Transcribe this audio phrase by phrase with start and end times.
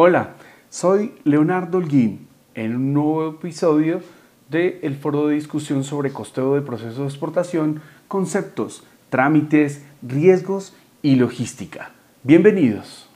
[0.00, 0.34] Hola,
[0.70, 4.00] soy Leonardo Holguín en un nuevo episodio
[4.48, 11.16] de el foro de discusión sobre costeo de procesos de exportación, conceptos, trámites, riesgos y
[11.16, 11.90] logística.
[12.22, 13.10] Bienvenidos.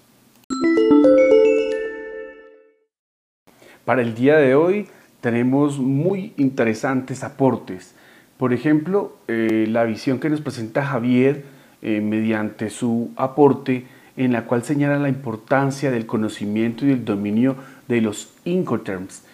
[3.85, 4.89] Para el día de hoy
[5.21, 7.95] tenemos muy interesantes aportes.
[8.39, 11.45] Por ejemplo, eh, la visión que nos presenta Javier
[11.81, 17.57] eh, mediante su aporte en la cual señala la importancia del conocimiento y del dominio
[17.89, 19.25] de los Incoterms.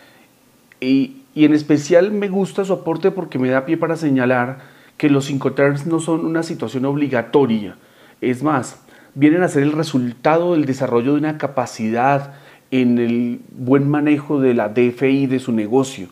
[0.81, 4.59] Y, y en especial me gusta su aporte porque me da pie para señalar
[4.97, 7.77] que los Incoterms no son una situación obligatoria.
[8.21, 8.81] Es más,
[9.15, 12.35] vienen a ser el resultado del desarrollo de una capacidad
[12.71, 16.09] en el buen manejo de la DFI de su negocio,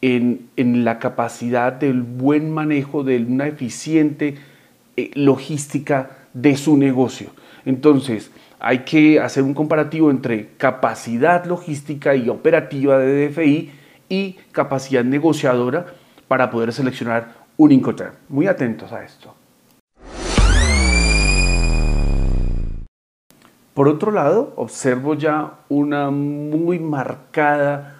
[0.00, 4.36] en, en la capacidad del buen manejo de una eficiente
[4.96, 7.30] eh, logística de su negocio.
[7.64, 13.70] Entonces, hay que hacer un comparativo entre capacidad logística y operativa de DFI
[14.08, 15.86] y capacidad negociadora
[16.28, 18.14] para poder seleccionar un Incoterm.
[18.28, 19.34] Muy atentos a esto.
[23.74, 27.96] Por otro lado, observo ya una muy marcada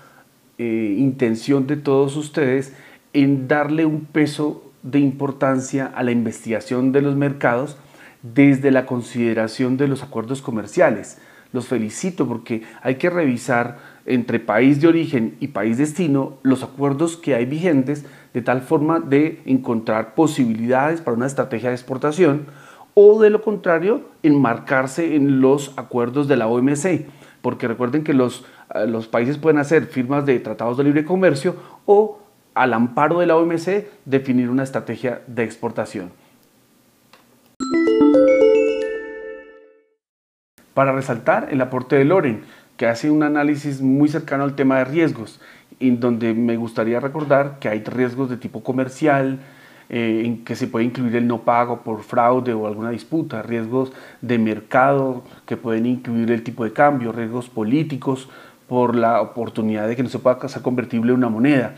[0.58, 2.74] eh, intención de todos ustedes
[3.14, 7.78] en darle un peso de importancia a la investigación de los mercados
[8.22, 11.18] desde la consideración de los acuerdos comerciales.
[11.52, 17.16] Los felicito porque hay que revisar entre país de origen y país destino los acuerdos
[17.16, 22.46] que hay vigentes de tal forma de encontrar posibilidades para una estrategia de exportación
[22.94, 27.06] o de lo contrario enmarcarse en los acuerdos de la OMC,
[27.40, 31.56] porque recuerden que los, eh, los países pueden hacer firmas de tratados de libre comercio
[31.86, 32.18] o
[32.54, 36.10] al amparo de la OMC definir una estrategia de exportación.
[40.74, 42.42] Para resaltar el aporte de Loren,
[42.76, 45.40] que hace un análisis muy cercano al tema de riesgos,
[45.80, 49.40] en donde me gustaría recordar que hay riesgos de tipo comercial,
[49.90, 53.92] eh, en que se puede incluir el no pago por fraude o alguna disputa, riesgos
[54.22, 58.30] de mercado que pueden incluir el tipo de cambio, riesgos políticos
[58.68, 61.74] por la oportunidad de que no se pueda hacer convertible una moneda.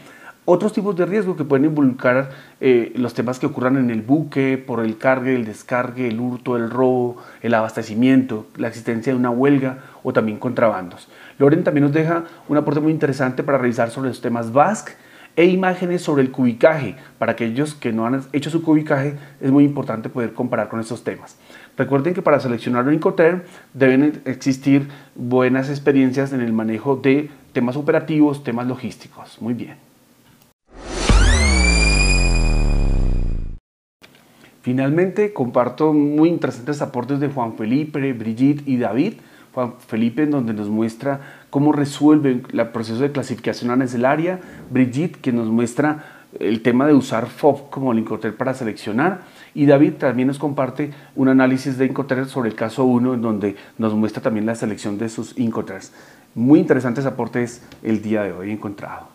[0.46, 2.30] Otros tipos de riesgo que pueden involucrar
[2.60, 6.56] eh, los temas que ocurran en el buque, por el cargue, el descargue, el hurto,
[6.56, 11.08] el robo, el abastecimiento, la existencia de una huelga o también contrabandos.
[11.38, 14.92] Loren también nos deja un aporte muy interesante para revisar sobre los temas VASC
[15.36, 16.96] e imágenes sobre el cubicaje.
[17.18, 21.04] Para aquellos que no han hecho su cubicaje es muy importante poder comparar con estos
[21.04, 21.36] temas.
[21.76, 23.42] Recuerden que para seleccionar un Incoterm
[23.74, 29.36] deben existir buenas experiencias en el manejo de temas operativos, temas logísticos.
[29.42, 29.93] Muy bien.
[34.64, 39.16] Finalmente, comparto muy interesantes aportes de Juan Felipe, Brigitte y David.
[39.52, 41.20] Juan Felipe, en donde nos muestra
[41.50, 44.40] cómo resuelve el proceso de clasificación arancelaria.
[44.70, 48.04] Brigitte, que nos muestra el tema de usar FOB como el
[48.38, 49.24] para seleccionar.
[49.52, 53.56] Y David también nos comparte un análisis de Incoterm sobre el caso 1, en donde
[53.76, 55.92] nos muestra también la selección de sus Incoterms.
[56.34, 59.13] Muy interesantes aportes el día de hoy encontrado.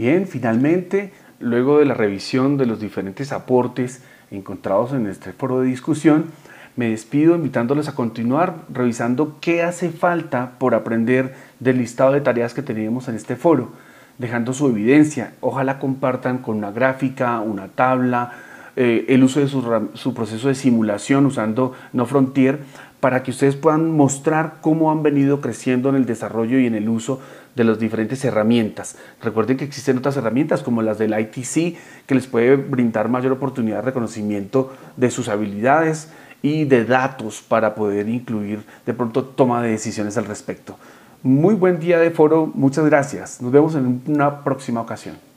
[0.00, 5.66] Bien, finalmente, luego de la revisión de los diferentes aportes encontrados en este foro de
[5.66, 6.30] discusión,
[6.74, 12.54] me despido invitándoles a continuar revisando qué hace falta por aprender del listado de tareas
[12.54, 13.72] que tenemos en este foro,
[14.16, 15.34] dejando su evidencia.
[15.42, 18.32] Ojalá compartan con una gráfica, una tabla,
[18.76, 22.60] eh, el uso de su proceso de simulación usando No Frontier
[23.00, 26.88] para que ustedes puedan mostrar cómo han venido creciendo en el desarrollo y en el
[26.88, 27.20] uso
[27.54, 28.96] de las diferentes herramientas.
[29.22, 33.76] Recuerden que existen otras herramientas como las del ITC que les puede brindar mayor oportunidad
[33.76, 36.08] de reconocimiento de sus habilidades
[36.42, 40.76] y de datos para poder incluir de pronto toma de decisiones al respecto.
[41.22, 43.42] Muy buen día de foro, muchas gracias.
[43.42, 45.29] Nos vemos en una próxima ocasión.